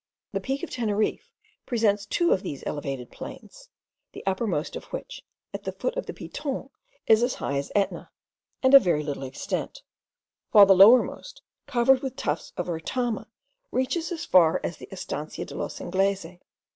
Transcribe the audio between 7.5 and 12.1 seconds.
as Etna, and of very little extent; while the lowermost, covered